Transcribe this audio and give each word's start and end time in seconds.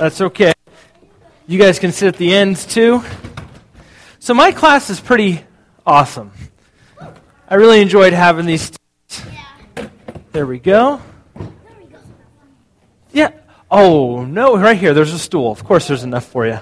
That's 0.00 0.22
okay. 0.22 0.54
You 1.46 1.58
guys 1.58 1.78
can 1.78 1.92
sit 1.92 2.08
at 2.08 2.16
the 2.16 2.32
ends 2.32 2.64
too. 2.64 3.04
So, 4.18 4.32
my 4.32 4.50
class 4.50 4.88
is 4.88 4.98
pretty 4.98 5.44
awesome. 5.84 6.32
I 7.46 7.56
really 7.56 7.82
enjoyed 7.82 8.14
having 8.14 8.46
these. 8.46 8.72
There 10.32 10.46
we 10.46 10.58
go. 10.58 11.02
Yeah. 13.12 13.32
Oh, 13.70 14.24
no, 14.24 14.56
right 14.56 14.78
here. 14.78 14.94
There's 14.94 15.12
a 15.12 15.18
stool. 15.18 15.52
Of 15.52 15.64
course, 15.64 15.88
there's 15.88 16.02
enough 16.02 16.24
for 16.24 16.46
you. 16.46 16.60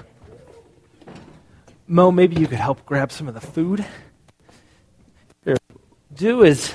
Mo, 1.87 2.11
maybe 2.11 2.35
you 2.41 2.45
could 2.45 2.59
help 2.59 2.85
grab 2.85 3.09
some 3.09 3.29
of 3.29 3.35
the 3.35 3.39
food. 3.39 3.85
Here. 5.45 5.55
Do 6.13 6.43
is. 6.43 6.73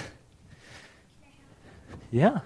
Yeah. 2.11 2.39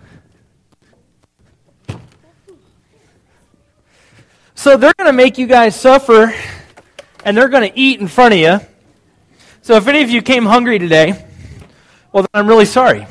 So 4.69 4.77
they're 4.77 4.93
going 4.99 5.07
to 5.07 5.15
make 5.15 5.39
you 5.39 5.47
guys 5.47 5.81
suffer, 5.81 6.31
and 7.25 7.35
they're 7.35 7.49
going 7.49 7.73
to 7.73 7.79
eat 7.79 8.01
in 8.01 8.07
front 8.07 8.35
of 8.35 8.39
you. 8.39 8.61
So 9.63 9.77
if 9.77 9.89
any 9.89 10.03
of 10.03 10.11
you 10.11 10.21
came 10.21 10.45
hungry 10.45 10.79
today, 10.79 11.25
well, 12.13 12.25
then 12.25 12.29
I'm 12.35 12.47
really 12.47 12.67
sorry. 12.67 13.07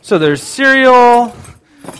So 0.00 0.16
there's 0.16 0.44
cereal. 0.44 1.34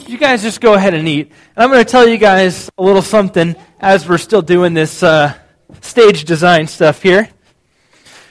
You 0.06 0.16
guys 0.18 0.40
just 0.40 0.60
go 0.60 0.74
ahead 0.74 0.94
and 0.94 1.08
eat. 1.08 1.32
And 1.56 1.64
I'm 1.64 1.68
going 1.68 1.84
to 1.84 1.90
tell 1.90 2.06
you 2.06 2.16
guys 2.16 2.70
a 2.78 2.82
little 2.84 3.02
something 3.02 3.56
as 3.80 4.08
we're 4.08 4.18
still 4.18 4.42
doing 4.42 4.72
this 4.72 5.02
uh, 5.02 5.34
stage 5.80 6.26
design 6.26 6.68
stuff 6.68 7.02
here. 7.02 7.28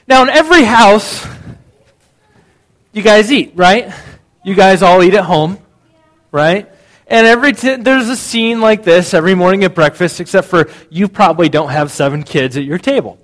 Now, 0.08 0.24
in 0.24 0.30
every 0.30 0.64
house, 0.64 1.28
you 2.94 3.02
guys 3.02 3.30
eat, 3.30 3.52
right? 3.56 3.94
You 4.46 4.56
guys 4.56 4.82
all 4.82 5.04
eat 5.04 5.16
at 5.16 5.26
home, 5.26 5.58
right? 6.32 6.72
And 7.08 7.28
every 7.28 7.54
t- 7.54 7.76
there's 7.76 8.10
a 8.10 8.16
scene 8.16 8.62
like 8.62 8.84
this 8.84 9.14
every 9.14 9.36
morning 9.36 9.64
at 9.64 9.76
breakfast, 9.76 10.20
except 10.20 10.48
for 10.48 10.70
you 10.90 11.08
probably 11.08 11.50
don't 11.50 11.70
have 11.70 11.92
seven 11.92 12.24
kids 12.24 12.58
at 12.58 12.64
your 12.64 12.80
table. 12.80 13.20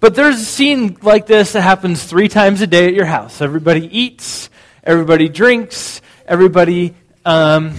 But 0.00 0.14
there's 0.14 0.36
a 0.36 0.44
scene 0.44 0.98
like 1.02 1.26
this 1.26 1.52
that 1.52 1.62
happens 1.62 2.04
three 2.04 2.28
times 2.28 2.60
a 2.60 2.66
day 2.66 2.86
at 2.86 2.94
your 2.94 3.06
house. 3.06 3.40
Everybody 3.40 3.86
eats, 3.96 4.50
Everybody 4.84 5.28
drinks. 5.28 6.00
Everybody, 6.26 6.96
um, 7.24 7.76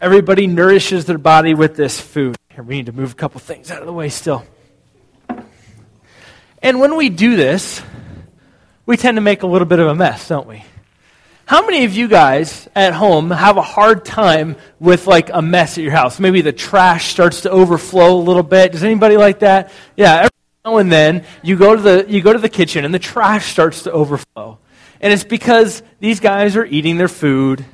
everybody 0.00 0.46
nourishes 0.46 1.04
their 1.04 1.18
body 1.18 1.52
with 1.52 1.76
this 1.76 2.00
food. 2.00 2.36
Here, 2.48 2.64
we 2.64 2.76
need 2.76 2.86
to 2.86 2.92
move 2.92 3.12
a 3.12 3.14
couple 3.14 3.38
things 3.38 3.70
out 3.70 3.80
of 3.80 3.86
the 3.86 3.92
way 3.92 4.08
still. 4.08 4.42
And 6.62 6.80
when 6.80 6.96
we 6.96 7.10
do 7.10 7.36
this, 7.36 7.82
we 8.86 8.96
tend 8.96 9.16
to 9.18 9.20
make 9.20 9.42
a 9.42 9.46
little 9.46 9.66
bit 9.66 9.78
of 9.78 9.88
a 9.88 9.94
mess, 9.94 10.28
don't 10.28 10.46
we? 10.46 10.64
How 11.52 11.60
many 11.66 11.84
of 11.84 11.92
you 11.92 12.08
guys 12.08 12.66
at 12.74 12.94
home 12.94 13.30
have 13.30 13.58
a 13.58 13.60
hard 13.60 14.06
time 14.06 14.56
with 14.80 15.06
like 15.06 15.28
a 15.30 15.42
mess 15.42 15.76
at 15.76 15.84
your 15.84 15.92
house? 15.92 16.18
Maybe 16.18 16.40
the 16.40 16.50
trash 16.50 17.10
starts 17.10 17.42
to 17.42 17.50
overflow 17.50 18.16
a 18.16 18.22
little 18.22 18.42
bit. 18.42 18.72
Does 18.72 18.82
anybody 18.82 19.18
like 19.18 19.40
that? 19.40 19.70
Yeah, 19.94 20.14
every 20.14 20.30
now 20.64 20.78
and 20.78 20.90
then 20.90 21.26
you 21.42 21.58
go 21.58 21.76
to 21.76 21.82
the 21.82 22.06
you 22.08 22.22
go 22.22 22.32
to 22.32 22.38
the 22.38 22.48
kitchen 22.48 22.86
and 22.86 22.94
the 22.94 22.98
trash 22.98 23.52
starts 23.52 23.82
to 23.82 23.92
overflow. 23.92 24.60
And 25.02 25.12
it's 25.12 25.24
because 25.24 25.82
these 26.00 26.20
guys 26.20 26.56
are 26.56 26.64
eating 26.64 26.96
their 26.96 27.06
food, 27.06 27.66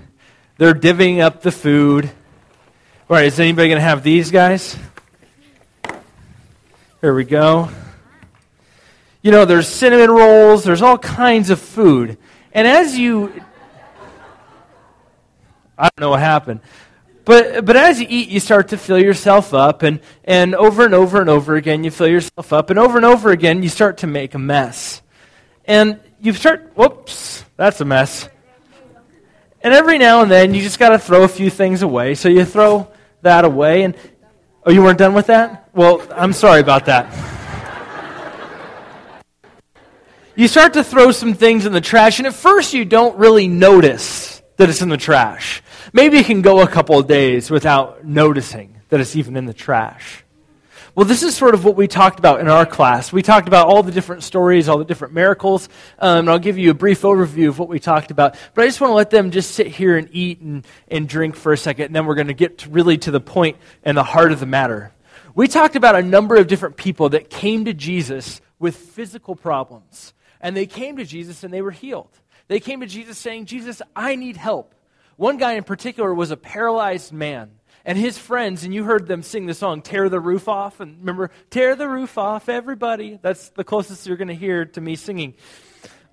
they're 0.56 0.74
divvying 0.74 1.20
up 1.20 1.42
the 1.42 1.52
food. 1.52 2.06
All 2.06 3.16
right, 3.16 3.26
is 3.26 3.38
anybody 3.38 3.68
going 3.68 3.78
to 3.78 3.82
have 3.84 4.02
these 4.02 4.32
guys? 4.32 4.76
Here 7.00 7.14
we 7.14 7.22
go. 7.22 7.70
You 9.22 9.30
know, 9.30 9.44
there's 9.44 9.68
cinnamon 9.68 10.10
rolls, 10.10 10.64
there's 10.64 10.82
all 10.82 10.98
kinds 10.98 11.50
of 11.50 11.60
food. 11.60 12.18
And 12.52 12.66
as 12.66 12.98
you. 12.98 13.44
I 15.78 15.84
don't 15.84 16.00
know 16.00 16.10
what 16.10 16.20
happened. 16.20 16.60
But, 17.24 17.66
but 17.66 17.76
as 17.76 18.00
you 18.00 18.06
eat, 18.08 18.30
you 18.30 18.40
start 18.40 18.68
to 18.68 18.78
fill 18.78 18.98
yourself 18.98 19.52
up, 19.52 19.82
and, 19.82 20.00
and 20.24 20.54
over 20.54 20.84
and 20.84 20.94
over 20.94 21.20
and 21.20 21.28
over 21.28 21.56
again, 21.56 21.84
you 21.84 21.90
fill 21.90 22.08
yourself 22.08 22.52
up, 22.54 22.70
and 22.70 22.78
over 22.78 22.96
and 22.96 23.04
over 23.04 23.30
again, 23.30 23.62
you 23.62 23.68
start 23.68 23.98
to 23.98 24.06
make 24.06 24.34
a 24.34 24.38
mess. 24.38 25.02
And 25.66 26.00
you 26.20 26.32
start, 26.32 26.72
whoops, 26.74 27.44
that's 27.56 27.80
a 27.82 27.84
mess. 27.84 28.28
And 29.60 29.74
every 29.74 29.98
now 29.98 30.22
and 30.22 30.30
then, 30.30 30.54
you 30.54 30.62
just 30.62 30.78
got 30.78 30.88
to 30.88 30.98
throw 30.98 31.24
a 31.24 31.28
few 31.28 31.50
things 31.50 31.82
away. 31.82 32.14
So 32.14 32.28
you 32.28 32.44
throw 32.44 32.90
that 33.22 33.44
away. 33.44 33.82
And, 33.82 33.94
oh, 34.64 34.70
you 34.70 34.82
weren't 34.82 34.98
done 34.98 35.12
with 35.14 35.26
that? 35.26 35.68
Well, 35.74 36.06
I'm 36.14 36.32
sorry 36.32 36.60
about 36.60 36.86
that. 36.86 37.12
you 40.34 40.48
start 40.48 40.72
to 40.74 40.82
throw 40.84 41.10
some 41.10 41.34
things 41.34 41.66
in 41.66 41.72
the 41.72 41.80
trash, 41.82 42.18
and 42.18 42.26
at 42.26 42.32
first, 42.32 42.72
you 42.72 42.86
don't 42.86 43.18
really 43.18 43.48
notice 43.48 44.40
that 44.56 44.70
it's 44.70 44.80
in 44.80 44.88
the 44.88 44.96
trash. 44.96 45.62
Maybe 45.92 46.18
you 46.18 46.24
can 46.24 46.42
go 46.42 46.60
a 46.60 46.66
couple 46.66 46.98
of 46.98 47.06
days 47.06 47.50
without 47.50 48.04
noticing 48.04 48.80
that 48.88 49.00
it's 49.00 49.16
even 49.16 49.36
in 49.36 49.46
the 49.46 49.54
trash. 49.54 50.24
Well, 50.94 51.04
this 51.04 51.22
is 51.22 51.36
sort 51.36 51.54
of 51.54 51.64
what 51.64 51.76
we 51.76 51.86
talked 51.86 52.18
about 52.18 52.40
in 52.40 52.48
our 52.48 52.66
class. 52.66 53.12
We 53.12 53.22
talked 53.22 53.46
about 53.46 53.68
all 53.68 53.84
the 53.84 53.92
different 53.92 54.24
stories, 54.24 54.68
all 54.68 54.78
the 54.78 54.84
different 54.84 55.14
miracles, 55.14 55.68
um, 56.00 56.18
and 56.18 56.30
I'll 56.30 56.40
give 56.40 56.58
you 56.58 56.70
a 56.70 56.74
brief 56.74 57.02
overview 57.02 57.48
of 57.48 57.58
what 57.58 57.68
we 57.68 57.78
talked 57.78 58.10
about. 58.10 58.36
But 58.52 58.64
I 58.64 58.66
just 58.66 58.80
want 58.80 58.90
to 58.90 58.96
let 58.96 59.10
them 59.10 59.30
just 59.30 59.52
sit 59.52 59.68
here 59.68 59.96
and 59.96 60.08
eat 60.10 60.40
and, 60.40 60.66
and 60.88 61.08
drink 61.08 61.36
for 61.36 61.52
a 61.52 61.56
second, 61.56 61.86
and 61.86 61.94
then 61.94 62.04
we're 62.04 62.16
going 62.16 62.26
to 62.26 62.34
get 62.34 62.66
really 62.66 62.98
to 62.98 63.12
the 63.12 63.20
point 63.20 63.58
and 63.84 63.96
the 63.96 64.02
heart 64.02 64.32
of 64.32 64.40
the 64.40 64.46
matter. 64.46 64.92
We 65.36 65.46
talked 65.46 65.76
about 65.76 65.94
a 65.94 66.02
number 66.02 66.34
of 66.34 66.48
different 66.48 66.76
people 66.76 67.10
that 67.10 67.30
came 67.30 67.66
to 67.66 67.74
Jesus 67.74 68.40
with 68.58 68.74
physical 68.74 69.36
problems, 69.36 70.14
and 70.40 70.56
they 70.56 70.66
came 70.66 70.96
to 70.96 71.04
Jesus 71.04 71.44
and 71.44 71.54
they 71.54 71.62
were 71.62 71.70
healed. 71.70 72.10
They 72.48 72.58
came 72.58 72.80
to 72.80 72.86
Jesus 72.86 73.18
saying, 73.18 73.44
Jesus, 73.44 73.80
I 73.94 74.16
need 74.16 74.36
help. 74.36 74.74
One 75.18 75.36
guy 75.36 75.54
in 75.54 75.64
particular 75.64 76.14
was 76.14 76.30
a 76.30 76.36
paralyzed 76.36 77.12
man 77.12 77.50
and 77.84 77.98
his 77.98 78.16
friends, 78.16 78.62
and 78.62 78.72
you 78.72 78.84
heard 78.84 79.08
them 79.08 79.24
sing 79.24 79.46
the 79.46 79.54
song, 79.54 79.82
Tear 79.82 80.08
the 80.08 80.20
Roof 80.20 80.46
Off. 80.46 80.78
And 80.78 81.00
remember, 81.00 81.32
Tear 81.50 81.74
the 81.74 81.88
Roof 81.88 82.16
Off, 82.16 82.48
everybody. 82.48 83.18
That's 83.20 83.48
the 83.48 83.64
closest 83.64 84.06
you're 84.06 84.16
going 84.16 84.28
to 84.28 84.34
hear 84.34 84.64
to 84.64 84.80
me 84.80 84.94
singing. 84.94 85.34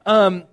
Um, 0.08 0.46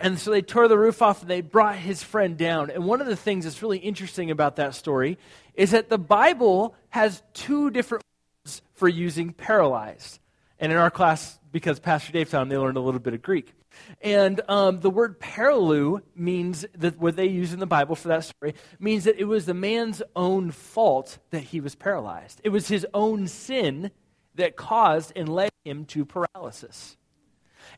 and 0.00 0.18
so 0.18 0.32
they 0.32 0.42
tore 0.42 0.66
the 0.66 0.76
roof 0.76 1.02
off 1.02 1.22
and 1.22 1.30
they 1.30 1.40
brought 1.40 1.76
his 1.76 2.02
friend 2.02 2.36
down. 2.36 2.70
And 2.70 2.84
one 2.84 3.00
of 3.00 3.06
the 3.06 3.14
things 3.14 3.44
that's 3.44 3.62
really 3.62 3.78
interesting 3.78 4.32
about 4.32 4.56
that 4.56 4.74
story 4.74 5.16
is 5.54 5.70
that 5.70 5.88
the 5.88 5.98
Bible 5.98 6.74
has 6.88 7.22
two 7.32 7.70
different 7.70 8.02
words 8.44 8.60
for 8.74 8.88
using 8.88 9.32
paralyzed. 9.32 10.18
And 10.58 10.72
in 10.72 10.78
our 10.78 10.90
class, 10.90 11.38
because 11.52 11.80
Pastor 11.80 12.12
Dave 12.12 12.28
found 12.28 12.50
they 12.50 12.56
learned 12.56 12.76
a 12.76 12.80
little 12.80 13.00
bit 13.00 13.14
of 13.14 13.22
Greek. 13.22 13.52
And 14.00 14.40
um, 14.48 14.80
the 14.80 14.90
word 14.90 15.18
paralou 15.20 16.02
means 16.14 16.64
that 16.76 16.98
what 16.98 17.16
they 17.16 17.26
use 17.26 17.52
in 17.52 17.58
the 17.58 17.66
Bible 17.66 17.96
for 17.96 18.08
that 18.08 18.24
story 18.24 18.54
means 18.78 19.04
that 19.04 19.18
it 19.18 19.24
was 19.24 19.46
the 19.46 19.54
man's 19.54 20.02
own 20.14 20.50
fault 20.50 21.18
that 21.30 21.44
he 21.44 21.60
was 21.60 21.74
paralyzed. 21.74 22.40
It 22.44 22.50
was 22.50 22.68
his 22.68 22.86
own 22.94 23.26
sin 23.26 23.90
that 24.36 24.56
caused 24.56 25.12
and 25.16 25.28
led 25.28 25.50
him 25.64 25.84
to 25.86 26.04
paralysis. 26.04 26.96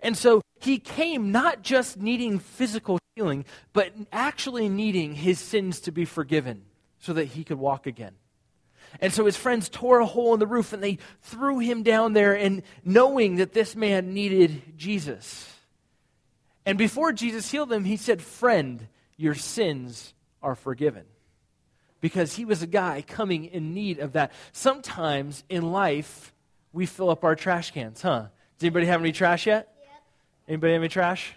And 0.03 0.17
so 0.17 0.43
he 0.61 0.79
came 0.79 1.33
not 1.33 1.63
just 1.63 1.97
needing 1.97 2.39
physical 2.39 2.99
healing, 3.15 3.45
but 3.73 3.93
actually 4.13 4.69
needing 4.69 5.15
his 5.15 5.39
sins 5.39 5.81
to 5.81 5.93
be 5.93 6.05
forgiven 6.05 6.65
so 6.99 7.13
that 7.13 7.27
he 7.27 7.45
could 7.45 7.59
walk 7.59 7.87
again. 7.87 8.15
And 9.01 9.13
so 9.13 9.25
his 9.25 9.37
friends 9.37 9.69
tore 9.69 10.01
a 10.01 10.07
hole 10.07 10.35
in 10.35 10.41
the 10.41 10.47
roof 10.47 10.73
and 10.73 10.83
they 10.83 10.99
threw 11.21 11.59
him 11.59 11.83
down 11.83 12.13
there, 12.13 12.35
and 12.35 12.63
knowing 12.85 13.37
that 13.37 13.53
this 13.53 13.77
man 13.77 14.15
needed 14.15 14.77
Jesus. 14.77 15.53
And 16.65 16.77
before 16.77 17.13
Jesus 17.13 17.51
healed 17.51 17.73
him, 17.73 17.85
he 17.85 17.97
said, 17.97 18.21
Friend, 18.21 18.87
your 19.17 19.35
sins 19.35 20.15
are 20.43 20.55
forgiven. 20.55 21.05
Because 22.01 22.35
he 22.35 22.45
was 22.45 22.63
a 22.63 22.67
guy 22.67 23.03
coming 23.07 23.47
in 23.47 23.73
need 23.73 23.99
of 23.99 24.13
that. 24.13 24.33
Sometimes 24.53 25.45
in 25.49 25.73
life, 25.73 26.33
we 26.73 26.87
fill 26.87 27.11
up 27.11 27.25
our 27.25 27.35
trash 27.35 27.71
cans, 27.71 28.03
huh? 28.03 28.27
Does 28.59 28.65
anybody 28.65 28.87
have 28.87 29.01
any 29.01 29.13
trash 29.13 29.47
yet? 29.47 29.73
Yep. 29.81 30.03
Anybody 30.49 30.73
have 30.75 30.83
any 30.83 30.89
trash? 30.89 31.33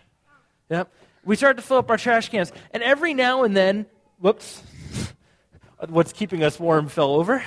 Yep. 0.69 0.91
We 1.23 1.35
start 1.35 1.57
to 1.57 1.63
fill 1.63 1.77
up 1.77 1.89
our 1.89 1.97
trash 1.97 2.29
cans. 2.29 2.51
And 2.71 2.83
every 2.83 3.13
now 3.13 3.43
and 3.43 3.55
then, 3.55 3.85
whoops, 4.19 4.63
what's 5.87 6.13
keeping 6.13 6.43
us 6.43 6.59
warm 6.59 6.89
fell 6.89 7.13
over. 7.13 7.43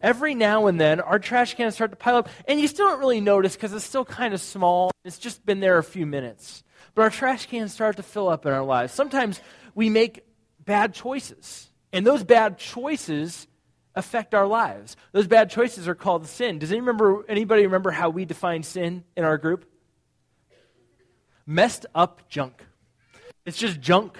Every 0.00 0.34
now 0.34 0.66
and 0.66 0.78
then 0.78 1.00
our 1.00 1.18
trash 1.18 1.54
cans 1.54 1.74
start 1.74 1.90
to 1.90 1.96
pile 1.96 2.16
up 2.16 2.28
and 2.46 2.60
you 2.60 2.68
still 2.68 2.88
don't 2.88 3.00
really 3.00 3.20
notice 3.20 3.56
because 3.56 3.72
it's 3.72 3.84
still 3.84 4.04
kind 4.04 4.34
of 4.34 4.40
small. 4.40 4.90
It's 5.04 5.18
just 5.18 5.44
been 5.46 5.60
there 5.60 5.78
a 5.78 5.84
few 5.84 6.04
minutes. 6.04 6.62
But 6.94 7.02
our 7.02 7.10
trash 7.10 7.46
cans 7.46 7.72
start 7.72 7.96
to 7.96 8.02
fill 8.02 8.28
up 8.28 8.44
in 8.44 8.52
our 8.52 8.64
lives. 8.64 8.92
Sometimes 8.92 9.40
we 9.74 9.88
make 9.88 10.24
bad 10.64 10.92
choices 10.92 11.70
and 11.92 12.06
those 12.06 12.24
bad 12.24 12.58
choices 12.58 13.46
affect 13.94 14.34
our 14.34 14.46
lives. 14.46 14.96
Those 15.12 15.26
bad 15.26 15.48
choices 15.48 15.88
are 15.88 15.94
called 15.94 16.26
sin. 16.26 16.58
Does 16.58 16.70
anybody 16.70 16.86
remember, 16.86 17.24
anybody 17.30 17.62
remember 17.62 17.90
how 17.90 18.10
we 18.10 18.26
define 18.26 18.62
sin 18.62 19.04
in 19.16 19.24
our 19.24 19.38
group? 19.38 19.64
Messed 21.46 21.86
up 21.94 22.28
junk. 22.28 22.62
It's 23.46 23.56
just 23.56 23.80
junk. 23.80 24.18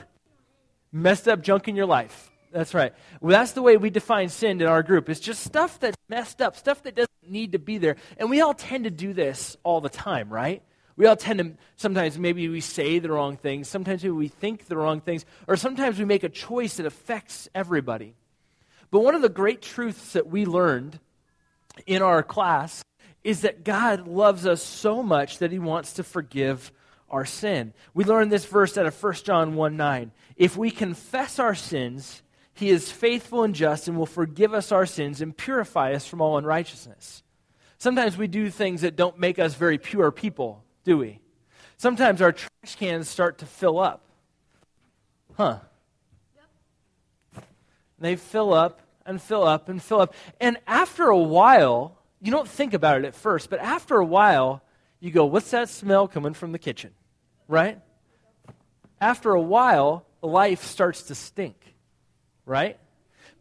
Messed 0.90 1.28
up 1.28 1.42
junk 1.42 1.68
in 1.68 1.76
your 1.76 1.86
life 1.86 2.30
that's 2.52 2.74
right. 2.74 2.92
Well, 3.20 3.38
that's 3.38 3.52
the 3.52 3.62
way 3.62 3.76
we 3.76 3.90
define 3.90 4.28
sin 4.28 4.60
in 4.60 4.66
our 4.66 4.82
group. 4.82 5.08
It's 5.08 5.20
just 5.20 5.42
stuff 5.42 5.78
that's 5.80 5.96
messed 6.08 6.40
up, 6.40 6.56
stuff 6.56 6.82
that 6.84 6.94
doesn't 6.94 7.10
need 7.28 7.52
to 7.52 7.58
be 7.58 7.78
there. 7.78 7.96
And 8.16 8.30
we 8.30 8.40
all 8.40 8.54
tend 8.54 8.84
to 8.84 8.90
do 8.90 9.12
this 9.12 9.56
all 9.62 9.80
the 9.80 9.88
time, 9.88 10.30
right? 10.30 10.62
We 10.96 11.06
all 11.06 11.16
tend 11.16 11.38
to, 11.40 11.52
sometimes 11.76 12.18
maybe 12.18 12.48
we 12.48 12.60
say 12.60 12.98
the 12.98 13.10
wrong 13.10 13.36
things, 13.36 13.68
sometimes 13.68 14.02
we 14.02 14.28
think 14.28 14.66
the 14.66 14.76
wrong 14.76 15.00
things, 15.00 15.26
or 15.46 15.56
sometimes 15.56 15.98
we 15.98 16.06
make 16.06 16.24
a 16.24 16.28
choice 16.28 16.76
that 16.78 16.86
affects 16.86 17.48
everybody. 17.54 18.14
But 18.90 19.00
one 19.00 19.14
of 19.14 19.22
the 19.22 19.28
great 19.28 19.60
truths 19.60 20.14
that 20.14 20.28
we 20.28 20.46
learned 20.46 20.98
in 21.86 22.00
our 22.00 22.22
class 22.22 22.82
is 23.24 23.42
that 23.42 23.64
God 23.64 24.06
loves 24.06 24.46
us 24.46 24.62
so 24.62 25.02
much 25.02 25.38
that 25.38 25.52
he 25.52 25.58
wants 25.58 25.94
to 25.94 26.04
forgive 26.04 26.72
our 27.10 27.24
sin. 27.24 27.74
We 27.92 28.04
learned 28.04 28.32
this 28.32 28.44
verse 28.46 28.78
out 28.78 28.86
of 28.86 29.02
1 29.02 29.14
John 29.24 29.54
1 29.54 29.76
9. 29.76 30.12
If 30.36 30.56
we 30.56 30.70
confess 30.70 31.38
our 31.38 31.54
sins, 31.54 32.22
he 32.56 32.70
is 32.70 32.90
faithful 32.90 33.42
and 33.42 33.54
just 33.54 33.86
and 33.86 33.98
will 33.98 34.06
forgive 34.06 34.54
us 34.54 34.72
our 34.72 34.86
sins 34.86 35.20
and 35.20 35.36
purify 35.36 35.92
us 35.92 36.06
from 36.06 36.22
all 36.22 36.38
unrighteousness. 36.38 37.22
Sometimes 37.76 38.16
we 38.16 38.26
do 38.26 38.48
things 38.50 38.80
that 38.80 38.96
don't 38.96 39.18
make 39.18 39.38
us 39.38 39.54
very 39.54 39.76
pure 39.76 40.10
people, 40.10 40.64
do 40.82 40.96
we? 40.96 41.20
Sometimes 41.76 42.22
our 42.22 42.32
trash 42.32 42.76
cans 42.76 43.08
start 43.08 43.38
to 43.38 43.46
fill 43.46 43.78
up. 43.78 44.06
Huh? 45.36 45.58
Yep. 47.34 47.44
They 47.98 48.16
fill 48.16 48.54
up 48.54 48.80
and 49.04 49.20
fill 49.20 49.44
up 49.44 49.68
and 49.68 49.82
fill 49.82 50.00
up. 50.00 50.14
And 50.40 50.56
after 50.66 51.08
a 51.08 51.18
while, 51.18 51.98
you 52.22 52.32
don't 52.32 52.48
think 52.48 52.72
about 52.72 52.96
it 52.96 53.04
at 53.04 53.14
first, 53.14 53.50
but 53.50 53.60
after 53.60 53.96
a 53.96 54.04
while, 54.04 54.62
you 54.98 55.10
go, 55.10 55.26
What's 55.26 55.50
that 55.50 55.68
smell 55.68 56.08
coming 56.08 56.32
from 56.32 56.52
the 56.52 56.58
kitchen? 56.58 56.92
Right? 57.48 57.78
After 58.98 59.32
a 59.32 59.40
while, 59.40 60.06
life 60.22 60.64
starts 60.64 61.02
to 61.04 61.14
stink. 61.14 61.75
Right? 62.46 62.78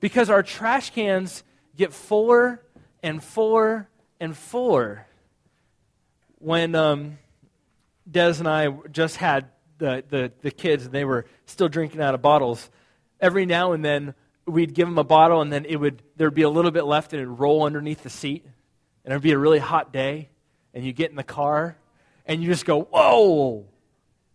Because 0.02 0.30
our 0.30 0.44
trash 0.44 0.90
cans 0.90 1.44
get 1.78 1.94
fuller 1.94 2.62
and 3.02 3.24
fuller 3.24 3.88
and 4.20 4.36
fuller. 4.36 5.08
When 6.40 6.76
um, 6.76 7.18
Des 8.10 8.40
and 8.40 8.48
I 8.48 8.70
just 8.92 9.16
had 9.16 9.46
the, 9.78 10.04
the, 10.10 10.32
the 10.42 10.52
kids 10.52 10.86
and 10.86 10.94
they 10.94 11.06
were 11.06 11.26
still 11.46 11.70
drinking 11.70 12.02
out 12.02 12.14
of 12.14 12.22
bottles, 12.22 12.70
every 13.20 13.46
now 13.46 13.72
and 13.72 13.84
then 13.84 14.14
we'd 14.46 14.74
give 14.74 14.88
them 14.88 14.98
a 14.98 15.04
bottle 15.04 15.42
and 15.42 15.52
then 15.52 15.66
it 15.66 15.78
would 15.78 16.02
there'd 16.16 16.34
be 16.34 16.44
a 16.44 16.50
little 16.50 16.72
bit 16.72 16.86
left 16.86 17.14
and 17.14 17.22
it'd 17.22 17.40
roll 17.40 17.64
underneath 17.64 18.04
the 18.04 18.10
seat 18.10 18.46
and 19.04 19.12
it'd 19.12 19.24
be 19.24 19.32
a 19.32 19.38
really 19.38 19.60
hot 19.60 19.92
day 19.92 20.30
and 20.74 20.86
you 20.86 20.94
get 20.94 21.10
in 21.10 21.16
the 21.16 21.24
car 21.24 21.78
and 22.26 22.44
you 22.44 22.50
just 22.50 22.66
go 22.66 22.84
whoa 22.84 23.66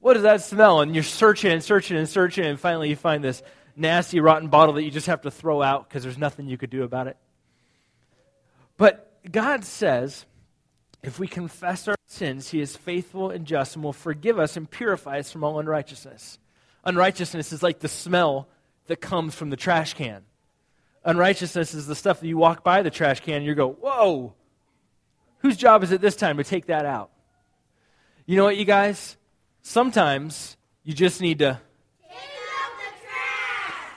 what 0.01 0.15
does 0.15 0.25
that 0.25 0.43
smell 0.43 0.81
and 0.81 0.95
you're 0.95 1.05
searching 1.05 1.53
and 1.53 1.63
searching 1.63 1.97
and 1.97 2.09
searching 2.09 2.45
and 2.45 2.59
finally 2.59 2.89
you 2.89 2.97
find 2.97 3.23
this 3.23 3.43
nasty 3.77 4.21
rotten 4.21 4.49
bottle 4.49 4.75
that 4.75 4.83
you 4.83 4.91
just 4.91 5.07
have 5.07 5.23
to 5.23 5.31
throw 5.31 5.63
out 5.63 5.89
because 5.89 6.03
there's 6.03 6.19
nothing 6.19 6.47
you 6.47 6.59
could 6.59 6.71
do 6.71 6.83
about 6.83 7.07
it 7.07 7.17
but 8.77 9.13
god 9.31 9.65
says 9.65 10.27
if 11.03 11.19
we 11.19 11.27
confess 11.27 11.89
our 11.89 11.97
sins 12.07 12.51
he 12.51 12.61
is 12.61 12.77
faithful 12.77 13.31
and 13.31 13.47
just 13.47 13.75
and 13.75 13.85
will 13.85 13.93
forgive 13.93 14.39
us 14.39 14.57
and 14.57 14.71
purify 14.71 15.19
us 15.19 15.31
from 15.31 15.45
all 15.45 15.59
unrighteousness 15.59 16.39
unrighteousness 16.85 17.53
is 17.53 17.63
like 17.63 17.81
the 17.81 17.89
smell 17.89 18.49
that 18.91 19.01
comes 19.01 19.37
from 19.37 19.51
the 19.51 19.57
trash 19.57 19.95
can. 19.95 20.25
Unrighteousness 21.05 21.75
is 21.75 21.87
the 21.87 21.95
stuff 21.95 22.19
that 22.21 22.27
you 22.27 22.37
walk 22.37 22.65
by 22.65 22.83
the 22.83 22.91
trash 22.91 23.21
can 23.21 23.37
and 23.37 23.45
you 23.45 23.55
go, 23.55 23.71
whoa, 23.71 24.35
whose 25.39 25.57
job 25.57 25.85
is 25.85 25.93
it 25.93 26.01
this 26.01 26.17
time 26.17 26.37
to 26.39 26.45
take 26.45 26.67
that 26.67 26.85
out? 26.85 27.11
You 28.27 28.37
know 28.37 28.45
what, 28.45 28.57
you 28.57 28.65
guys? 28.65 29.17
Sometimes 29.63 30.57
you 30.83 30.93
just 30.93 31.21
need 31.21 31.39
to. 31.39 31.61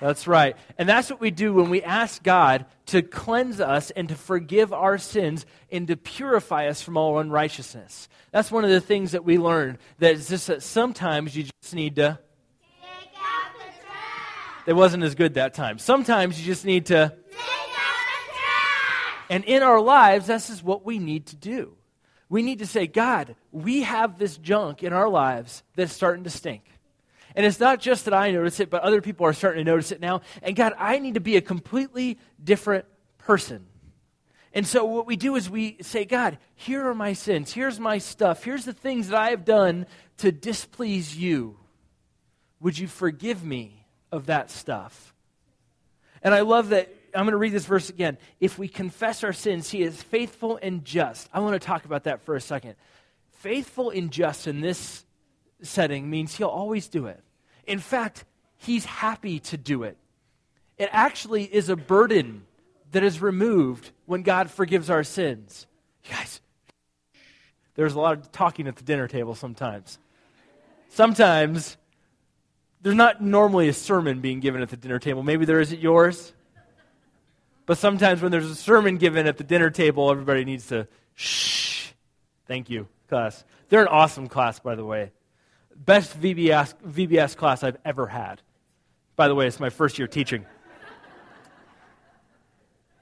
That's 0.01 0.27
right. 0.27 0.55
And 0.77 0.87
that's 0.87 1.09
what 1.09 1.21
we 1.21 1.31
do 1.31 1.53
when 1.53 1.69
we 1.69 1.81
ask 1.81 2.21
God 2.23 2.65
to 2.87 3.01
cleanse 3.01 3.59
us 3.59 3.91
and 3.91 4.09
to 4.09 4.15
forgive 4.15 4.73
our 4.73 4.97
sins 4.97 5.45
and 5.71 5.87
to 5.87 5.95
purify 5.95 6.67
us 6.67 6.81
from 6.81 6.97
all 6.97 7.19
unrighteousness. 7.19 8.09
That's 8.31 8.51
one 8.51 8.63
of 8.63 8.69
the 8.69 8.81
things 8.81 9.11
that 9.11 9.23
we 9.23 9.37
learn. 9.37 9.77
That 9.99 10.15
it's 10.15 10.29
just 10.29 10.47
that 10.47 10.63
sometimes 10.63 11.35
you 11.35 11.43
just 11.43 11.73
need 11.73 11.95
to 11.95 12.19
take 12.81 13.09
out 13.15 13.53
the 13.53 13.81
trash. 13.81 14.63
it 14.67 14.73
wasn't 14.73 15.03
as 15.03 15.15
good 15.15 15.35
that 15.35 15.53
time. 15.53 15.79
Sometimes 15.79 16.39
you 16.39 16.45
just 16.45 16.65
need 16.65 16.87
to. 16.87 16.93
take 16.93 17.37
out 17.37 17.45
the 17.45 18.31
trash. 18.31 19.25
And 19.29 19.43
in 19.45 19.63
our 19.63 19.79
lives, 19.79 20.27
this 20.27 20.49
is 20.49 20.63
what 20.63 20.85
we 20.85 20.99
need 20.99 21.27
to 21.27 21.35
do. 21.35 21.75
We 22.29 22.41
need 22.41 22.59
to 22.59 22.65
say, 22.65 22.87
God, 22.87 23.35
we 23.51 23.83
have 23.83 24.17
this 24.17 24.37
junk 24.37 24.81
in 24.83 24.91
our 24.91 25.07
lives 25.07 25.61
that's 25.75 25.93
starting 25.93 26.23
to 26.23 26.31
stink. 26.31 26.63
And 27.35 27.45
it's 27.45 27.59
not 27.59 27.80
just 27.80 28.06
that 28.06 28.13
I 28.13 28.31
notice 28.31 28.59
it, 28.59 28.69
but 28.69 28.83
other 28.83 29.01
people 29.01 29.25
are 29.25 29.33
starting 29.33 29.65
to 29.65 29.71
notice 29.71 29.91
it 29.91 30.00
now. 30.00 30.21
And 30.41 30.56
God, 30.56 30.74
I 30.77 31.00
need 31.00 31.15
to 31.15 31.19
be 31.19 31.38
a 31.38 31.41
completely 31.41 32.19
different 32.44 32.85
person. 33.18 33.65
And 34.53 34.68
so 34.68 34.85
what 34.85 35.07
we 35.07 35.15
do 35.15 35.35
is 35.35 35.50
we 35.50 35.77
say, 35.81 36.06
God, 36.06 36.38
here 36.56 36.88
are 36.88 36.94
my 36.94 37.13
sins. 37.13 37.51
Here's 37.51 37.80
my 37.80 37.97
stuff. 37.97 38.44
Here's 38.44 38.65
the 38.65 38.74
things 38.74 39.07
that 39.07 39.19
I 39.19 39.31
have 39.31 39.45
done 39.45 39.88
to 40.18 40.31
displease 40.31 41.15
you. 41.18 41.57
Would 42.59 42.77
you 42.77 42.88
forgive 42.88 43.44
me? 43.44 43.83
of 44.13 44.27
that 44.27 44.51
stuff. 44.51 45.15
And 46.21 46.36
I 46.36 46.41
love 46.41 46.69
that. 46.69 46.94
I'm 47.15 47.25
going 47.25 47.31
to 47.31 47.38
read 47.38 47.51
this 47.51 47.65
verse 47.65 47.89
again. 47.89 48.18
If 48.39 48.59
we 48.59 48.68
confess 48.68 49.24
our 49.24 49.33
sins, 49.33 49.71
he 49.71 49.81
is 49.81 50.01
faithful 50.01 50.59
and 50.62 50.86
just. 50.86 51.27
I 51.33 51.39
want 51.39 51.59
to 51.59 51.65
talk 51.65 51.86
about 51.86 52.03
that 52.03 52.21
for 52.21 52.36
a 52.36 52.41
second. 52.41 52.75
Faithful 53.39 53.89
and 53.89 54.12
just 54.12 54.47
in 54.47 54.62
this 54.62 55.03
setting 55.63 56.10
means 56.10 56.36
he'll 56.36 56.48
always 56.48 56.88
do 56.88 57.07
it. 57.07 57.21
In 57.65 57.80
fact, 57.80 58.25
he's 58.57 58.86
happy 58.86 59.39
to 59.39 59.57
do 59.57 59.83
it. 59.83 59.98
It 60.77 60.89
actually 60.92 61.44
is 61.44 61.69
a 61.69 61.75
burden 61.75 62.44
that 62.92 63.04
is 63.04 63.21
removed 63.21 63.92
when 64.06 64.24
God 64.24 64.50
forgives 64.50 64.89
our 64.89 65.04
sins. 65.04 65.65
You 66.04 66.12
guys, 66.12 66.42
there's 67.75 67.94
a 67.94 68.00
lot 68.00 68.18
of 68.18 68.31
talking 68.31 68.68
at 68.68 68.75
the 68.75 68.83
dinner 68.83 69.07
table 69.07 69.36
sometimes. 69.36 69.98
Sometimes 70.89 71.77
there's 72.81 72.95
not 72.95 73.21
normally 73.21 73.68
a 73.69 73.74
sermon 73.74 74.19
being 74.19 74.39
given 74.39 74.62
at 74.62 74.69
the 74.69 74.77
dinner 74.77 75.00
table. 75.00 75.24
Maybe 75.24 75.45
there 75.45 75.60
is 75.60 75.74
at 75.74 75.80
yours. 75.80 76.33
But 77.65 77.77
sometimes 77.77 78.21
when 78.21 78.31
there's 78.31 78.50
a 78.50 78.56
sermon 78.56 78.98
given 78.98 79.25
at 79.25 79.38
the 79.38 79.44
dinner 79.44 79.69
table, 79.69 80.12
everybody 80.12 80.44
needs 80.44 80.68
to 80.68 80.88
shh. 81.15 81.92
Thank 82.45 82.69
you, 82.69 82.88
class. 83.07 83.45
They're 83.69 83.81
an 83.81 83.88
awesome 83.88 84.27
class, 84.27 84.60
by 84.60 84.75
the 84.75 84.83
way. 84.83 85.12
Best 85.75 86.19
VBS, 86.19 86.73
VBS 86.87 87.35
class 87.35 87.63
I've 87.63 87.77
ever 87.83 88.07
had. 88.07 88.41
By 89.15 89.27
the 89.27 89.35
way, 89.35 89.47
it's 89.47 89.59
my 89.59 89.69
first 89.69 89.97
year 89.97 90.07
teaching. 90.07 90.45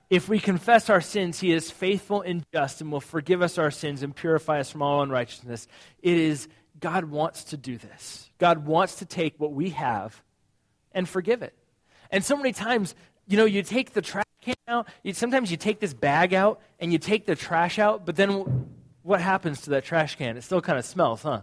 if 0.10 0.28
we 0.28 0.40
confess 0.40 0.90
our 0.90 1.02
sins, 1.02 1.40
he 1.40 1.52
is 1.52 1.72
faithful 1.72 2.22
and 2.22 2.46
just 2.54 2.82
and 2.82 2.92
will 2.92 3.02
forgive 3.02 3.42
us 3.42 3.58
our 3.58 3.72
sins 3.72 4.04
and 4.04 4.16
purify 4.16 4.60
us 4.60 4.70
from 4.70 4.82
all 4.82 5.02
unrighteousness. 5.02 5.68
It 6.02 6.18
is 6.18 6.48
God 6.80 7.06
wants 7.06 7.46
to 7.46 7.58
do 7.58 7.78
this. 7.78 8.30
God 8.40 8.66
wants 8.66 8.96
to 8.96 9.06
take 9.06 9.40
what 9.40 9.54
we 9.54 9.70
have 9.70 10.22
and 10.92 11.08
forgive 11.08 11.44
it. 11.44 11.54
And 12.10 12.26
so 12.26 12.36
many 12.36 12.52
times, 12.52 12.96
you 13.28 13.38
know, 13.38 13.46
you 13.46 13.64
take 13.64 13.94
the 13.94 14.02
trash 14.02 14.26
can 14.42 14.56
out, 14.68 14.88
you, 15.04 15.14
sometimes 15.14 15.52
you 15.52 15.58
take 15.58 15.80
this 15.80 15.94
bag 15.94 16.34
out 16.34 16.60
and 16.80 16.92
you 16.92 16.98
take 16.98 17.26
the 17.26 17.36
trash 17.36 17.80
out, 17.80 18.06
but 18.06 18.16
then 18.16 18.68
what 19.04 19.22
happens 19.22 19.62
to 19.62 19.70
that 19.72 19.86
trash 19.86 20.16
can? 20.16 20.36
It 20.36 20.44
still 20.44 20.62
kind 20.62 20.80
of 20.80 20.86
smells, 20.86 21.22
huh? 21.22 21.42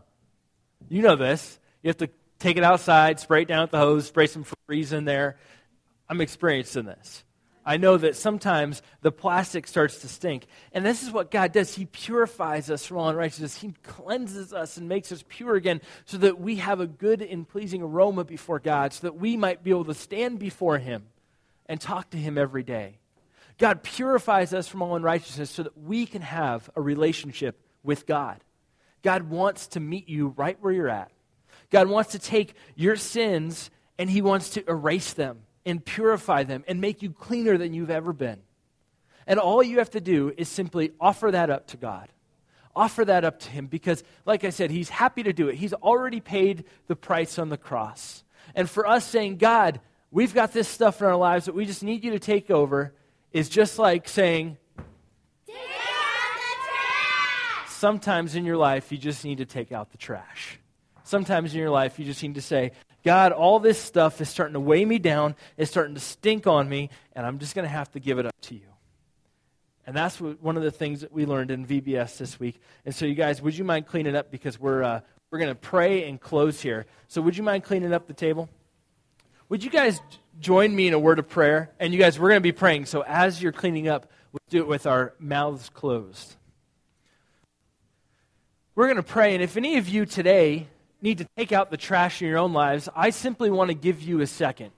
You 0.88 1.02
know 1.02 1.16
this. 1.16 1.58
You 1.82 1.88
have 1.88 1.98
to 1.98 2.10
take 2.38 2.56
it 2.56 2.64
outside, 2.64 3.20
spray 3.20 3.42
it 3.42 3.48
down 3.48 3.62
with 3.62 3.70
the 3.70 3.78
hose, 3.78 4.06
spray 4.06 4.26
some 4.26 4.44
Febreze 4.44 4.92
in 4.92 5.04
there. 5.04 5.36
I'm 6.08 6.20
experienced 6.20 6.76
in 6.76 6.86
this. 6.86 7.24
I 7.68 7.76
know 7.76 7.98
that 7.98 8.16
sometimes 8.16 8.80
the 9.02 9.12
plastic 9.12 9.66
starts 9.66 9.98
to 9.98 10.08
stink. 10.08 10.46
And 10.72 10.86
this 10.86 11.02
is 11.02 11.10
what 11.10 11.30
God 11.30 11.52
does. 11.52 11.74
He 11.74 11.84
purifies 11.84 12.70
us 12.70 12.86
from 12.86 12.96
all 12.96 13.10
unrighteousness. 13.10 13.56
He 13.56 13.74
cleanses 13.82 14.54
us 14.54 14.78
and 14.78 14.88
makes 14.88 15.12
us 15.12 15.22
pure 15.28 15.54
again 15.54 15.82
so 16.06 16.16
that 16.16 16.40
we 16.40 16.56
have 16.56 16.80
a 16.80 16.86
good 16.86 17.20
and 17.20 17.46
pleasing 17.46 17.82
aroma 17.82 18.24
before 18.24 18.58
God, 18.58 18.94
so 18.94 19.06
that 19.06 19.18
we 19.18 19.36
might 19.36 19.62
be 19.62 19.68
able 19.68 19.84
to 19.84 19.92
stand 19.92 20.38
before 20.38 20.78
Him 20.78 21.08
and 21.66 21.78
talk 21.78 22.08
to 22.10 22.16
Him 22.16 22.38
every 22.38 22.62
day. 22.62 23.00
God 23.58 23.82
purifies 23.82 24.54
us 24.54 24.66
from 24.66 24.80
all 24.80 24.96
unrighteousness 24.96 25.50
so 25.50 25.64
that 25.64 25.76
we 25.76 26.06
can 26.06 26.22
have 26.22 26.70
a 26.74 26.80
relationship 26.80 27.60
with 27.82 28.06
God. 28.06 28.42
God 29.02 29.30
wants 29.30 29.68
to 29.68 29.80
meet 29.80 30.08
you 30.08 30.28
right 30.36 30.56
where 30.60 30.72
you're 30.72 30.88
at. 30.88 31.10
God 31.70 31.88
wants 31.88 32.12
to 32.12 32.18
take 32.18 32.54
your 32.74 32.96
sins 32.96 33.70
and 33.98 34.08
He 34.08 34.22
wants 34.22 34.50
to 34.50 34.68
erase 34.68 35.12
them 35.12 35.40
and 35.66 35.84
purify 35.84 36.44
them 36.44 36.64
and 36.66 36.80
make 36.80 37.02
you 37.02 37.10
cleaner 37.10 37.58
than 37.58 37.74
you've 37.74 37.90
ever 37.90 38.12
been. 38.12 38.40
And 39.26 39.38
all 39.38 39.62
you 39.62 39.78
have 39.78 39.90
to 39.90 40.00
do 40.00 40.32
is 40.36 40.48
simply 40.48 40.92
offer 41.00 41.30
that 41.30 41.50
up 41.50 41.66
to 41.68 41.76
God. 41.76 42.08
Offer 42.74 43.04
that 43.06 43.24
up 43.24 43.40
to 43.40 43.50
Him 43.50 43.66
because, 43.66 44.02
like 44.24 44.44
I 44.44 44.50
said, 44.50 44.70
He's 44.70 44.88
happy 44.88 45.22
to 45.24 45.32
do 45.32 45.48
it. 45.48 45.56
He's 45.56 45.74
already 45.74 46.20
paid 46.20 46.64
the 46.86 46.96
price 46.96 47.38
on 47.38 47.50
the 47.50 47.58
cross. 47.58 48.24
And 48.54 48.70
for 48.70 48.86
us 48.86 49.04
saying, 49.04 49.36
God, 49.36 49.80
we've 50.10 50.32
got 50.32 50.52
this 50.52 50.68
stuff 50.68 51.00
in 51.00 51.06
our 51.06 51.16
lives 51.16 51.44
that 51.44 51.54
we 51.54 51.66
just 51.66 51.82
need 51.82 52.04
you 52.04 52.12
to 52.12 52.18
take 52.18 52.50
over, 52.50 52.94
is 53.32 53.48
just 53.48 53.78
like 53.78 54.08
saying, 54.08 54.56
Sometimes 57.78 58.34
in 58.34 58.44
your 58.44 58.56
life, 58.56 58.90
you 58.90 58.98
just 58.98 59.24
need 59.24 59.38
to 59.38 59.44
take 59.44 59.70
out 59.70 59.92
the 59.92 59.98
trash. 59.98 60.58
Sometimes 61.04 61.54
in 61.54 61.60
your 61.60 61.70
life, 61.70 61.96
you 62.00 62.04
just 62.04 62.20
need 62.24 62.34
to 62.34 62.42
say, 62.42 62.72
God, 63.04 63.30
all 63.30 63.60
this 63.60 63.80
stuff 63.80 64.20
is 64.20 64.28
starting 64.28 64.54
to 64.54 64.60
weigh 64.60 64.84
me 64.84 64.98
down, 64.98 65.36
it's 65.56 65.70
starting 65.70 65.94
to 65.94 66.00
stink 66.00 66.48
on 66.48 66.68
me, 66.68 66.90
and 67.12 67.24
I'm 67.24 67.38
just 67.38 67.54
going 67.54 67.66
to 67.66 67.70
have 67.70 67.88
to 67.92 68.00
give 68.00 68.18
it 68.18 68.26
up 68.26 68.34
to 68.42 68.56
you. 68.56 68.66
And 69.86 69.94
that's 69.94 70.20
what, 70.20 70.42
one 70.42 70.56
of 70.56 70.64
the 70.64 70.72
things 70.72 71.02
that 71.02 71.12
we 71.12 71.24
learned 71.24 71.52
in 71.52 71.64
VBS 71.64 72.18
this 72.18 72.40
week. 72.40 72.60
And 72.84 72.92
so, 72.92 73.06
you 73.06 73.14
guys, 73.14 73.40
would 73.40 73.56
you 73.56 73.62
mind 73.62 73.86
cleaning 73.86 74.16
up 74.16 74.32
because 74.32 74.58
we're, 74.58 74.82
uh, 74.82 75.00
we're 75.30 75.38
going 75.38 75.48
to 75.48 75.54
pray 75.54 76.08
and 76.08 76.20
close 76.20 76.60
here. 76.60 76.84
So, 77.06 77.22
would 77.22 77.36
you 77.36 77.44
mind 77.44 77.62
cleaning 77.62 77.92
up 77.92 78.08
the 78.08 78.12
table? 78.12 78.48
Would 79.50 79.62
you 79.62 79.70
guys 79.70 80.00
join 80.40 80.74
me 80.74 80.88
in 80.88 80.94
a 80.94 80.98
word 80.98 81.20
of 81.20 81.28
prayer? 81.28 81.70
And 81.78 81.92
you 81.92 82.00
guys, 82.00 82.18
we're 82.18 82.30
going 82.30 82.40
to 82.40 82.42
be 82.42 82.50
praying. 82.50 82.86
So, 82.86 83.04
as 83.06 83.40
you're 83.40 83.52
cleaning 83.52 83.86
up, 83.86 84.10
we'll 84.32 84.40
do 84.50 84.58
it 84.58 84.66
with 84.66 84.84
our 84.88 85.14
mouths 85.20 85.68
closed. 85.68 86.34
We're 88.78 88.86
going 88.86 88.98
to 88.98 89.02
pray. 89.02 89.34
And 89.34 89.42
if 89.42 89.56
any 89.56 89.76
of 89.78 89.88
you 89.88 90.06
today 90.06 90.68
need 91.02 91.18
to 91.18 91.26
take 91.36 91.50
out 91.50 91.72
the 91.72 91.76
trash 91.76 92.22
in 92.22 92.28
your 92.28 92.38
own 92.38 92.52
lives, 92.52 92.88
I 92.94 93.10
simply 93.10 93.50
want 93.50 93.70
to 93.70 93.74
give 93.74 94.00
you 94.00 94.20
a 94.20 94.26
second 94.28 94.70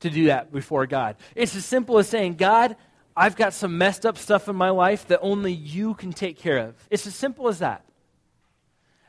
to 0.00 0.10
do 0.10 0.26
that 0.26 0.50
before 0.50 0.84
God. 0.88 1.14
It's 1.36 1.54
as 1.54 1.64
simple 1.64 1.98
as 1.98 2.08
saying, 2.08 2.34
God, 2.34 2.74
I've 3.16 3.36
got 3.36 3.54
some 3.54 3.78
messed 3.78 4.04
up 4.04 4.18
stuff 4.18 4.48
in 4.48 4.56
my 4.56 4.70
life 4.70 5.06
that 5.06 5.20
only 5.22 5.52
you 5.52 5.94
can 5.94 6.12
take 6.12 6.40
care 6.40 6.58
of. 6.58 6.74
It's 6.90 7.06
as 7.06 7.14
simple 7.14 7.46
as 7.46 7.60
that. 7.60 7.84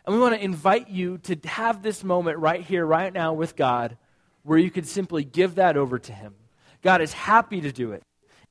And 0.05 0.13
we 0.13 0.21
want 0.21 0.35
to 0.35 0.43
invite 0.43 0.87
you 0.87 1.17
to 1.23 1.35
have 1.47 1.81
this 1.81 2.03
moment 2.03 2.37
right 2.37 2.61
here, 2.61 2.85
right 2.85 3.11
now 3.11 3.33
with 3.33 3.55
God, 3.55 3.97
where 4.43 4.59
you 4.59 4.69
could 4.69 4.85
simply 4.85 5.23
give 5.23 5.55
that 5.55 5.77
over 5.77 5.97
to 5.97 6.13
Him. 6.13 6.35
God 6.83 7.01
is 7.01 7.11
happy 7.11 7.61
to 7.61 7.71
do 7.71 7.91
it. 7.93 8.03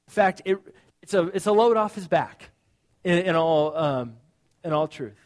In 0.08 0.12
fact, 0.12 0.42
it, 0.46 0.58
it's, 1.00 1.14
a, 1.14 1.28
it's 1.28 1.46
a 1.46 1.52
load 1.52 1.76
off 1.76 1.94
His 1.94 2.08
back 2.08 2.50
in, 3.04 3.18
in, 3.18 3.36
all, 3.36 3.76
um, 3.76 4.14
in 4.64 4.72
all 4.72 4.88
truth. 4.88 5.25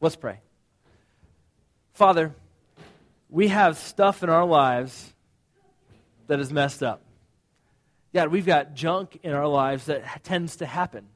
Let's 0.00 0.16
pray. 0.16 0.40
Father, 1.92 2.34
we 3.28 3.48
have 3.48 3.76
stuff 3.76 4.22
in 4.22 4.30
our 4.30 4.44
lives 4.44 5.12
that 6.28 6.38
is 6.38 6.52
messed 6.52 6.82
up. 6.82 7.02
God, 8.14 8.28
we've 8.28 8.46
got 8.46 8.74
junk 8.74 9.18
in 9.22 9.32
our 9.32 9.48
lives 9.48 9.86
that 9.86 10.22
tends 10.24 10.56
to 10.56 10.66
happen. 10.66 11.06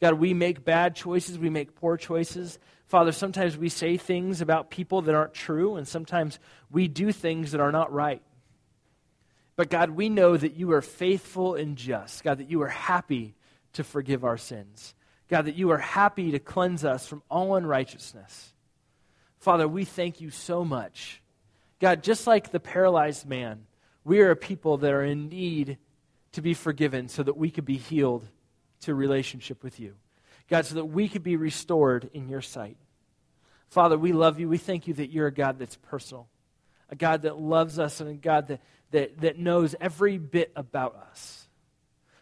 God, 0.00 0.14
we 0.14 0.34
make 0.34 0.64
bad 0.64 0.94
choices, 0.94 1.38
we 1.38 1.50
make 1.50 1.74
poor 1.74 1.96
choices. 1.96 2.58
Father, 2.86 3.12
sometimes 3.12 3.56
we 3.56 3.68
say 3.68 3.96
things 3.96 4.40
about 4.40 4.70
people 4.70 5.02
that 5.02 5.14
aren't 5.14 5.34
true, 5.34 5.76
and 5.76 5.88
sometimes 5.88 6.38
we 6.70 6.88
do 6.88 7.10
things 7.10 7.52
that 7.52 7.60
are 7.60 7.72
not 7.72 7.92
right. 7.92 8.22
But 9.56 9.70
God, 9.70 9.90
we 9.90 10.08
know 10.08 10.36
that 10.36 10.54
you 10.54 10.72
are 10.72 10.82
faithful 10.82 11.54
and 11.54 11.76
just. 11.76 12.22
God, 12.22 12.38
that 12.38 12.50
you 12.50 12.62
are 12.62 12.68
happy 12.68 13.34
to 13.74 13.84
forgive 13.84 14.24
our 14.24 14.36
sins. 14.36 14.94
God, 15.34 15.46
that 15.46 15.56
you 15.56 15.72
are 15.72 15.78
happy 15.78 16.30
to 16.30 16.38
cleanse 16.38 16.84
us 16.84 17.08
from 17.08 17.20
all 17.28 17.56
unrighteousness. 17.56 18.52
Father, 19.40 19.66
we 19.66 19.84
thank 19.84 20.20
you 20.20 20.30
so 20.30 20.64
much. 20.64 21.20
God, 21.80 22.04
just 22.04 22.28
like 22.28 22.52
the 22.52 22.60
paralyzed 22.60 23.26
man, 23.26 23.66
we 24.04 24.20
are 24.20 24.30
a 24.30 24.36
people 24.36 24.76
that 24.76 24.92
are 24.92 25.02
in 25.02 25.28
need 25.28 25.78
to 26.34 26.40
be 26.40 26.54
forgiven 26.54 27.08
so 27.08 27.24
that 27.24 27.36
we 27.36 27.50
could 27.50 27.64
be 27.64 27.78
healed 27.78 28.24
to 28.82 28.94
relationship 28.94 29.64
with 29.64 29.80
you. 29.80 29.96
God, 30.48 30.66
so 30.66 30.76
that 30.76 30.84
we 30.84 31.08
could 31.08 31.24
be 31.24 31.34
restored 31.34 32.08
in 32.12 32.28
your 32.28 32.40
sight. 32.40 32.76
Father, 33.70 33.98
we 33.98 34.12
love 34.12 34.38
you. 34.38 34.48
We 34.48 34.58
thank 34.58 34.86
you 34.86 34.94
that 34.94 35.10
you're 35.10 35.26
a 35.26 35.34
God 35.34 35.58
that's 35.58 35.74
personal, 35.74 36.28
a 36.90 36.94
God 36.94 37.22
that 37.22 37.40
loves 37.40 37.80
us, 37.80 38.00
and 38.00 38.08
a 38.08 38.14
God 38.14 38.46
that, 38.46 38.60
that, 38.92 39.20
that 39.22 39.36
knows 39.36 39.74
every 39.80 40.16
bit 40.16 40.52
about 40.54 40.94
us. 40.94 41.48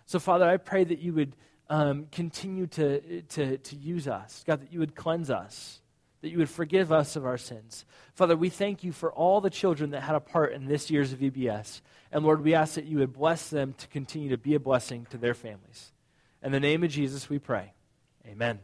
So, 0.07 0.19
Father, 0.19 0.49
I 0.49 0.57
pray 0.57 0.85
that 0.85 1.01
you 1.01 1.13
would 1.13 1.37
um, 1.73 2.07
continue 2.13 2.67
to, 2.67 3.23
to, 3.23 3.57
to 3.57 3.77
use 3.77 4.07
us, 4.07 4.45
God, 4.47 4.61
that 4.61 4.71
you 4.75 4.79
would 4.81 4.95
cleanse 4.95 5.31
us, 5.31 5.81
that 6.21 6.29
you 6.29 6.37
would 6.37 6.51
forgive 6.51 6.93
us 6.93 7.17
of 7.17 7.25
our 7.25 7.39
sins. 7.39 7.87
Father, 8.15 8.37
we 8.37 8.51
thank 8.51 8.85
you 8.85 8.93
for 8.93 9.11
all 9.11 9.41
the 9.41 9.49
children 9.49 9.89
that 9.93 10.03
had 10.03 10.15
a 10.15 10.21
part 10.21 10.53
in 10.53 10.67
this 10.67 10.91
year's 10.91 11.15
VBS. 11.15 11.81
And 12.13 12.27
Lord, 12.27 12.45
we 12.45 12.55
ask 12.55 12.75
that 12.75 12.85
you 12.85 12.99
would 12.99 13.15
bless 13.15 13.49
them 13.49 13.75
to 13.79 13.89
continue 13.89 14.29
to 14.29 14.37
be 14.37 14.55
a 14.55 14.61
blessing 14.61 15.07
to 15.09 15.17
their 15.17 15.33
families. 15.33 15.93
In 16.43 16.53
the 16.53 16.61
name 16.61 16.85
of 16.85 16.91
Jesus, 16.91 17.31
we 17.31 17.39
pray. 17.39 17.73
Amen. 18.27 18.61